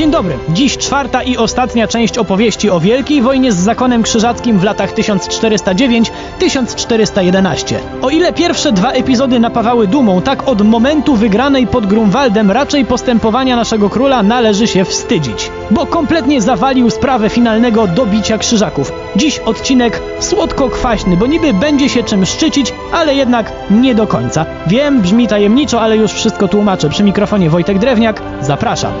Dzień 0.00 0.10
dobry. 0.10 0.38
Dziś 0.48 0.78
czwarta 0.78 1.22
i 1.22 1.36
ostatnia 1.36 1.88
część 1.88 2.18
opowieści 2.18 2.70
o 2.70 2.80
Wielkiej 2.80 3.22
Wojnie 3.22 3.52
z 3.52 3.56
Zakonem 3.56 4.02
Krzyżackim 4.02 4.58
w 4.58 4.64
latach 4.64 4.94
1409-1411. 4.94 7.74
O 8.02 8.10
ile 8.10 8.32
pierwsze 8.32 8.72
dwa 8.72 8.90
epizody 8.90 9.40
napawały 9.40 9.86
dumą, 9.86 10.22
tak 10.22 10.48
od 10.48 10.62
momentu 10.62 11.16
wygranej 11.16 11.66
pod 11.66 11.86
Grunwaldem 11.86 12.50
raczej 12.50 12.84
postępowania 12.84 13.56
naszego 13.56 13.90
króla 13.90 14.22
należy 14.22 14.66
się 14.66 14.84
wstydzić, 14.84 15.50
bo 15.70 15.86
kompletnie 15.86 16.40
zawalił 16.40 16.90
sprawę 16.90 17.28
finalnego 17.28 17.86
dobicia 17.86 18.38
Krzyżaków. 18.38 18.92
Dziś 19.16 19.38
odcinek 19.38 20.02
słodko-kwaśny, 20.20 21.16
bo 21.16 21.26
niby 21.26 21.54
będzie 21.54 21.88
się 21.88 22.02
czym 22.02 22.26
szczycić, 22.26 22.74
ale 22.92 23.14
jednak 23.14 23.52
nie 23.70 23.94
do 23.94 24.06
końca. 24.06 24.46
Wiem, 24.66 25.00
brzmi 25.00 25.28
tajemniczo, 25.28 25.80
ale 25.80 25.96
już 25.96 26.12
wszystko 26.12 26.48
tłumaczę. 26.48 26.88
Przy 26.88 27.02
mikrofonie 27.02 27.50
Wojtek 27.50 27.78
Drewniak, 27.78 28.22
zapraszam. 28.40 28.92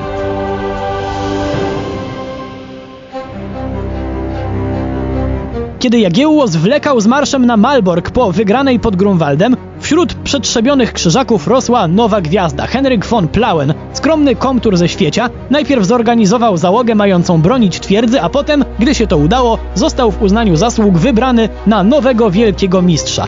Kiedy 5.80 5.98
Jagiełło 5.98 6.48
zwlekał 6.48 7.00
z 7.00 7.06
marszem 7.06 7.46
na 7.46 7.56
Malbork 7.56 8.10
po 8.10 8.32
wygranej 8.32 8.80
pod 8.80 8.96
Grunwaldem, 8.96 9.56
wśród 9.80 10.14
przetrzebionych 10.14 10.92
krzyżaków 10.92 11.48
rosła 11.48 11.88
nowa 11.88 12.20
gwiazda. 12.20 12.66
Henryk 12.66 13.06
von 13.06 13.28
Plauen, 13.28 13.74
skromny 13.92 14.36
komtur 14.36 14.76
ze 14.76 14.88
świecia, 14.88 15.30
najpierw 15.50 15.86
zorganizował 15.86 16.56
załogę 16.56 16.94
mającą 16.94 17.42
bronić 17.42 17.80
twierdzy, 17.80 18.20
a 18.20 18.28
potem, 18.28 18.64
gdy 18.78 18.94
się 18.94 19.06
to 19.06 19.16
udało, 19.16 19.58
został 19.74 20.10
w 20.10 20.22
uznaniu 20.22 20.56
zasług 20.56 20.98
wybrany 20.98 21.48
na 21.66 21.82
nowego 21.82 22.30
wielkiego 22.30 22.82
mistrza. 22.82 23.26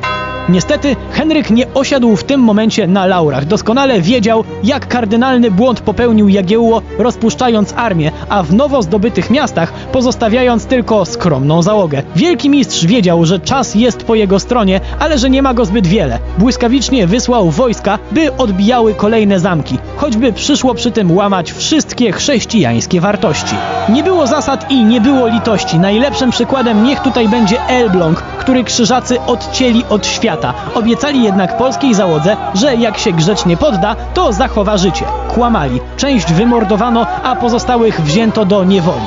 Niestety 0.49 0.97
Henryk 1.13 1.51
nie 1.51 1.75
osiadł 1.75 2.17
w 2.17 2.25
tym 2.25 2.41
momencie 2.41 2.87
na 2.87 3.07
laurach. 3.07 3.45
Doskonale 3.45 4.01
wiedział, 4.01 4.45
jak 4.65 4.89
kardynalny 4.89 5.51
błąd 5.51 5.81
popełnił 5.81 6.29
Jagiełło, 6.29 6.83
rozpuszczając 6.99 7.75
armię, 7.77 8.11
a 8.29 8.43
w 8.43 8.55
nowo 8.55 8.83
zdobytych 8.83 9.31
miastach 9.31 9.73
pozostawiając 9.73 10.67
tylko 10.67 11.05
skromną 11.05 11.63
załogę. 11.63 12.03
Wielki 12.17 12.51
mistrz 12.51 12.87
wiedział, 12.87 13.25
że 13.25 13.39
czas 13.39 13.75
jest 13.75 14.05
po 14.05 14.15
jego 14.15 14.41
stronie, 14.41 14.81
ale 14.99 15.19
że 15.19 15.31
nie 15.31 15.43
ma 15.43 15.55
go 15.55 15.65
zbyt 15.65 15.87
wiele. 15.87 16.19
Błyskawicznie 16.39 17.07
wysłał 17.07 17.51
wojska, 17.51 17.99
by 18.13 18.37
odbijały 18.37 18.95
kolejne 18.95 19.41
zamki, 19.41 19.79
choćby 19.97 20.33
przyszło 20.33 20.75
przy 20.75 20.91
tym 20.91 21.17
łamać 21.17 21.53
wszystkie 21.53 22.13
chrześcijańskie 22.13 23.01
wartości. 23.01 23.55
Nie 23.89 24.03
było 24.03 24.27
zasad 24.27 24.71
i 24.71 24.85
nie 24.85 25.01
było 25.01 25.27
litości. 25.27 25.79
Najlepszym 25.79 26.31
przykładem 26.31 26.85
niech 26.85 27.01
tutaj 27.01 27.29
będzie 27.29 27.63
Elbląg, 27.69 28.23
który 28.43 28.65
krzyżacy 28.65 29.21
odcięli 29.21 29.85
od 29.91 30.07
świata. 30.07 30.55
Obiecali 30.75 31.23
jednak 31.23 31.57
polskiej 31.57 31.95
załodze, 31.95 32.37
że 32.55 32.77
jak 32.77 32.99
się 32.99 33.13
grzecznie 33.13 33.57
podda, 33.57 33.97
to 34.15 34.33
zachowa 34.33 34.77
życie. 34.77 35.05
Kłamali. 35.35 35.81
Część 35.97 36.33
wymordowano, 36.33 37.07
a 37.23 37.37
pozostałych 37.37 38.01
wzięto 38.01 38.45
do 38.45 38.65
niewoli. 38.65 39.07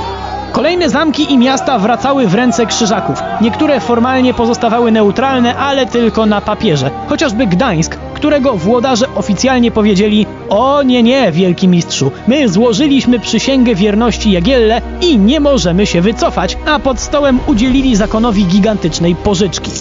Kolejne 0.51 0.89
zamki 0.89 1.33
i 1.33 1.37
miasta 1.37 1.79
wracały 1.79 2.27
w 2.27 2.35
ręce 2.35 2.65
krzyżaków. 2.65 3.23
Niektóre 3.41 3.79
formalnie 3.79 4.33
pozostawały 4.33 4.91
neutralne, 4.91 5.55
ale 5.55 5.85
tylko 5.85 6.25
na 6.25 6.41
papierze. 6.41 6.89
Chociażby 7.09 7.47
Gdańsk, 7.47 7.97
którego 8.15 8.53
włodarze 8.53 9.05
oficjalnie 9.15 9.71
powiedzieli 9.71 10.25
O 10.49 10.83
nie, 10.83 11.03
nie, 11.03 11.31
wielki 11.31 11.67
mistrzu, 11.67 12.11
my 12.27 12.49
złożyliśmy 12.49 13.19
przysięgę 13.19 13.75
wierności 13.75 14.31
Jagielle 14.31 14.81
i 15.01 15.17
nie 15.17 15.39
możemy 15.39 15.85
się 15.85 16.01
wycofać, 16.01 16.57
a 16.65 16.79
pod 16.79 16.99
stołem 16.99 17.39
udzielili 17.47 17.95
zakonowi 17.95 18.45
gigantycznej 18.45 19.15
pożyczki. 19.15 19.71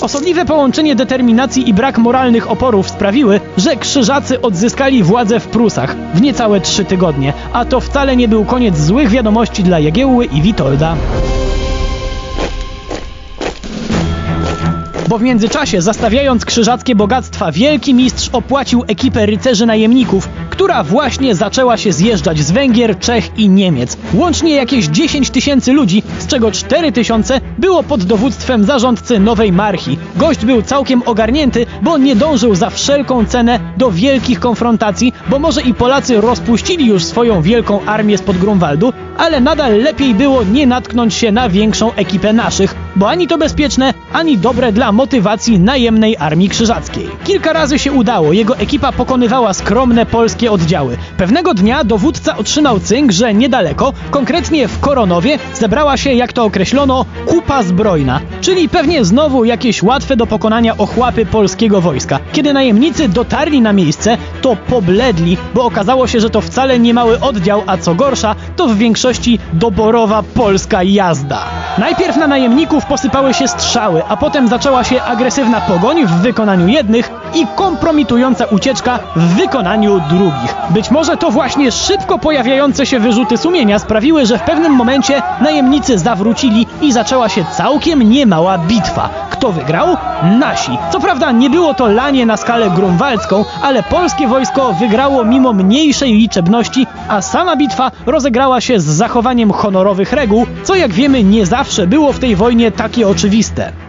Osobliwe 0.00 0.44
połączenie 0.44 0.96
determinacji 0.96 1.68
i 1.68 1.74
brak 1.74 1.98
moralnych 1.98 2.50
oporów 2.50 2.90
sprawiły, 2.90 3.40
że 3.56 3.76
krzyżacy 3.76 4.42
odzyskali 4.42 5.02
władzę 5.02 5.40
w 5.40 5.46
Prusach 5.46 5.96
w 6.14 6.20
niecałe 6.20 6.60
trzy 6.60 6.84
tygodnie, 6.84 7.32
a 7.52 7.64
to 7.64 7.80
wcale 7.80 8.16
nie 8.16 8.28
był 8.28 8.44
koniec 8.44 8.78
złych 8.78 9.08
wiadomości 9.10 9.62
dla 9.62 9.78
Jagiełły 9.78 10.24
i 10.24 10.42
Witolda. 10.42 10.96
Bo 15.08 15.18
w 15.18 15.22
międzyczasie, 15.22 15.82
zastawiając 15.82 16.44
krzyżackie 16.44 16.94
bogactwa, 16.94 17.52
wielki 17.52 17.94
mistrz 17.94 18.28
opłacił 18.32 18.84
ekipę 18.86 19.26
rycerzy 19.26 19.66
najemników, 19.66 20.28
która 20.50 20.84
właśnie 20.84 21.34
zaczęła 21.34 21.76
się 21.76 21.92
zjeżdżać 21.92 22.38
z 22.38 22.50
Węgier, 22.50 22.98
Czech 22.98 23.38
i 23.38 23.48
Niemiec. 23.48 23.96
Łącznie 24.14 24.54
jakieś 24.54 24.86
10 24.86 25.30
tysięcy 25.30 25.72
ludzi, 25.72 26.02
z 26.18 26.26
czego 26.26 26.52
4 26.52 26.92
tysiące 26.92 27.40
było 27.58 27.82
pod 27.82 28.04
dowództwem 28.04 28.64
zarządcy 28.64 29.20
Nowej 29.20 29.52
Marchi. 29.52 29.98
Gość 30.16 30.44
był 30.44 30.62
całkiem 30.62 31.02
ogarnięty, 31.02 31.66
bo 31.82 31.98
nie 31.98 32.16
dążył 32.16 32.54
za 32.54 32.70
wszelką 32.70 33.24
cenę 33.26 33.60
do 33.76 33.90
wielkich 33.90 34.40
konfrontacji, 34.40 35.12
bo 35.28 35.38
może 35.38 35.62
i 35.62 35.74
Polacy 35.74 36.20
rozpuścili 36.20 36.86
już 36.86 37.04
swoją 37.04 37.42
wielką 37.42 37.84
armię 37.84 38.18
spod 38.18 38.38
Grunwaldu, 38.38 38.92
ale 39.18 39.40
nadal 39.40 39.82
lepiej 39.82 40.14
było 40.14 40.44
nie 40.44 40.66
natknąć 40.66 41.14
się 41.14 41.32
na 41.32 41.48
większą 41.48 41.92
ekipę 41.92 42.32
naszych, 42.32 42.74
bo 42.96 43.08
ani 43.08 43.26
to 43.26 43.38
bezpieczne, 43.38 43.94
ani 44.12 44.38
dobre 44.38 44.72
dla 44.72 44.92
motywacji 44.96 45.60
najemnej 45.60 46.16
armii 46.16 46.48
krzyżackiej. 46.48 47.08
Kilka 47.24 47.52
razy 47.52 47.78
się 47.78 47.92
udało, 47.92 48.32
jego 48.32 48.56
ekipa 48.56 48.92
pokonywała 48.92 49.54
skromne 49.54 50.06
polskie 50.06 50.52
oddziały. 50.52 50.96
Pewnego 51.16 51.54
dnia 51.54 51.84
dowódca 51.84 52.36
otrzymał 52.36 52.80
cynk, 52.80 53.12
że 53.12 53.34
niedaleko, 53.34 53.92
konkretnie 54.10 54.68
w 54.68 54.80
Koronowie, 54.80 55.38
zebrała 55.54 55.96
się, 55.96 56.12
jak 56.12 56.32
to 56.32 56.44
określono, 56.44 57.04
kupa 57.26 57.62
zbrojna, 57.62 58.20
czyli 58.40 58.68
pewnie 58.68 59.04
znowu 59.04 59.44
jakieś 59.44 59.82
łatwe 59.82 60.16
do 60.16 60.26
pokonania 60.26 60.76
ochłapy 60.76 61.26
polskiego 61.26 61.80
wojska. 61.80 62.18
Kiedy 62.32 62.52
najemnicy 62.52 63.08
dotarli 63.08 63.60
na 63.60 63.72
miejsce, 63.72 64.18
to 64.42 64.56
pobledli, 64.56 65.36
bo 65.54 65.64
okazało 65.64 66.06
się, 66.06 66.20
że 66.20 66.30
to 66.30 66.40
wcale 66.40 66.78
nie 66.78 66.94
mały 66.94 67.20
oddział, 67.20 67.62
a 67.66 67.76
co 67.76 67.94
gorsza, 67.94 68.34
to 68.56 68.66
w 68.66 68.76
większości 68.76 69.38
doborowa 69.52 70.22
polska 70.22 70.82
jazda. 70.82 71.38
Najpierw 71.78 72.16
na 72.16 72.26
najemników 72.26 72.86
posypały 72.86 73.34
się 73.34 73.48
strzały, 73.48 74.02
a 74.08 74.16
potem 74.16 74.48
zaczęła 74.48 74.84
się 74.86 75.02
agresywna 75.02 75.60
pogoń 75.60 76.06
w 76.06 76.10
wykonaniu 76.10 76.68
jednych 76.68 77.10
i 77.34 77.46
kompromitująca 77.56 78.44
ucieczka 78.44 78.98
w 79.16 79.20
wykonaniu 79.20 80.00
drugich. 80.08 80.54
Być 80.70 80.90
może 80.90 81.16
to 81.16 81.30
właśnie 81.30 81.72
szybko 81.72 82.18
pojawiające 82.18 82.86
się 82.86 82.98
wyrzuty 82.98 83.36
sumienia 83.36 83.78
sprawiły, 83.78 84.26
że 84.26 84.38
w 84.38 84.42
pewnym 84.42 84.72
momencie 84.72 85.22
najemnicy 85.40 85.98
zawrócili 85.98 86.66
i 86.82 86.92
zaczęła 86.92 87.28
się 87.28 87.44
całkiem 87.56 88.02
niemała 88.02 88.58
bitwa. 88.58 89.08
Kto 89.30 89.52
wygrał? 89.52 89.96
Nasi. 90.38 90.78
Co 90.92 91.00
prawda 91.00 91.32
nie 91.32 91.50
było 91.50 91.74
to 91.74 91.88
lanie 91.88 92.26
na 92.26 92.36
skalę 92.36 92.70
grunwaldzką, 92.70 93.44
ale 93.62 93.82
polskie 93.82 94.28
wojsko 94.28 94.72
wygrało 94.72 95.24
mimo 95.24 95.52
mniejszej 95.52 96.12
liczebności, 96.12 96.86
a 97.08 97.22
sama 97.22 97.56
bitwa 97.56 97.90
rozegrała 98.06 98.60
się 98.60 98.80
z 98.80 98.84
zachowaniem 98.84 99.52
honorowych 99.52 100.12
reguł, 100.12 100.46
co 100.64 100.74
jak 100.74 100.92
wiemy 100.92 101.24
nie 101.24 101.46
zawsze 101.46 101.86
było 101.86 102.12
w 102.12 102.18
tej 102.18 102.36
wojnie 102.36 102.72
takie 102.72 103.08
oczywiste. 103.08 103.85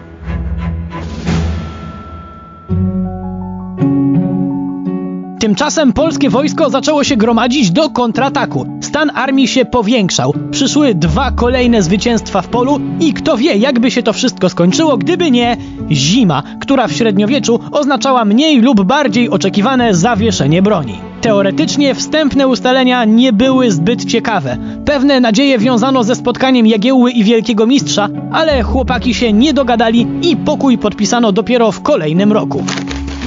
Tymczasem 5.58 5.94
polskie 5.94 6.30
wojsko 6.30 6.70
zaczęło 6.70 7.04
się 7.04 7.16
gromadzić 7.16 7.72
do 7.72 7.90
kontrataku. 7.90 8.66
Stan 8.82 9.12
armii 9.16 9.48
się 9.48 9.66
powiększał. 9.66 10.34
Przyszły 10.52 10.96
dwa 10.96 11.32
kolejne 11.32 11.84
zwycięstwa 11.84 12.42
w 12.42 12.48
polu 12.48 12.80
i 13.00 13.14
kto 13.14 13.38
wie, 13.38 13.56
jakby 13.56 13.92
się 13.92 14.04
to 14.04 14.14
wszystko 14.14 14.50
skończyło, 14.50 14.98
gdyby 14.98 15.32
nie 15.32 15.58
zima, 15.92 16.44
która 16.62 16.88
w 16.88 16.92
średniowieczu 16.92 17.60
oznaczała 17.72 18.26
mniej 18.26 18.62
lub 18.62 18.84
bardziej 18.84 19.30
oczekiwane 19.30 19.96
zawieszenie 19.96 20.62
broni. 20.62 21.00
Teoretycznie 21.22 21.96
wstępne 21.96 22.48
ustalenia 22.48 23.06
nie 23.06 23.34
były 23.34 23.72
zbyt 23.72 24.06
ciekawe. 24.06 24.58
Pewne 24.86 25.20
nadzieje 25.20 25.58
wiązano 25.58 26.04
ze 26.04 26.16
spotkaniem 26.16 26.68
Jagiełły 26.68 27.12
i 27.12 27.24
Wielkiego 27.24 27.68
Mistrza, 27.68 28.10
ale 28.32 28.64
chłopaki 28.64 29.14
się 29.14 29.34
nie 29.34 29.54
dogadali 29.54 30.08
i 30.22 30.36
pokój 30.36 30.78
podpisano 30.78 31.32
dopiero 31.32 31.72
w 31.72 31.82
kolejnym 31.82 32.34
roku. 32.34 32.64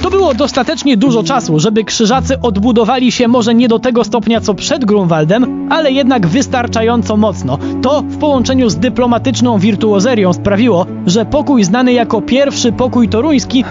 To 0.03 0.11
było 0.11 0.35
dostatecznie 0.35 0.97
dużo 0.97 1.23
czasu, 1.23 1.59
żeby 1.59 1.85
krzyżacy 1.85 2.41
odbudowali 2.41 3.13
się 3.13 3.29
może 3.29 3.55
nie 3.55 3.69
do 3.69 3.79
tego 3.79 4.05
stopnia 4.05 4.41
co 4.41 4.55
przed 4.55 4.85
Grunwaldem, 4.85 5.69
ale 5.73 5.93
jednak 5.93 6.27
wystarczająco 6.27 7.17
mocno. 7.17 7.59
To 7.83 8.03
w 8.03 8.19
połączeniu 8.19 8.71
z 8.71 8.77
dyplomatyczną 8.77 9.59
wirtuozerią 9.59 10.33
sprawiło, 10.33 10.87
że 11.07 11.25
pokój 11.25 11.65
znany 11.65 11.93
jako 11.93 12.23
pierwszy 12.23 12.73
pokój 12.73 13.09
toruński 13.09 13.65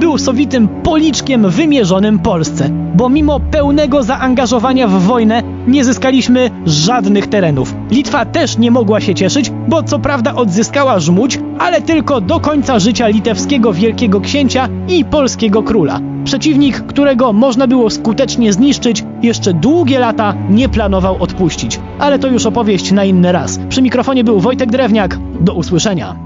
był 0.00 0.18
sowitym 0.18 0.68
policzkiem 0.68 1.50
wymierzonym 1.50 2.18
Polsce, 2.18 2.85
bo 2.96 3.08
mimo 3.08 3.40
pełnego 3.40 4.02
zaangażowania 4.02 4.88
w 4.88 5.02
wojnę 5.02 5.42
nie 5.66 5.84
zyskaliśmy 5.84 6.50
żadnych 6.66 7.26
terenów. 7.26 7.74
Litwa 7.90 8.24
też 8.24 8.58
nie 8.58 8.70
mogła 8.70 9.00
się 9.00 9.14
cieszyć, 9.14 9.52
bo 9.68 9.82
co 9.82 9.98
prawda 9.98 10.34
odzyskała 10.34 11.00
Żmudź, 11.00 11.40
ale 11.58 11.80
tylko 11.80 12.20
do 12.20 12.40
końca 12.40 12.78
życia 12.78 13.08
litewskiego 13.08 13.72
wielkiego 13.72 14.20
księcia 14.20 14.68
i 14.88 15.04
polskiego 15.04 15.62
króla. 15.62 16.00
Przeciwnik, 16.24 16.86
którego 16.86 17.32
można 17.32 17.66
było 17.66 17.90
skutecznie 17.90 18.52
zniszczyć, 18.52 19.04
jeszcze 19.22 19.54
długie 19.54 19.98
lata 19.98 20.34
nie 20.50 20.68
planował 20.68 21.22
odpuścić. 21.22 21.80
Ale 21.98 22.18
to 22.18 22.28
już 22.28 22.46
opowieść 22.46 22.92
na 22.92 23.04
inny 23.04 23.32
raz. 23.32 23.60
Przy 23.68 23.82
mikrofonie 23.82 24.24
był 24.24 24.40
Wojtek 24.40 24.70
Drewniak. 24.70 25.18
Do 25.40 25.54
usłyszenia. 25.54 26.25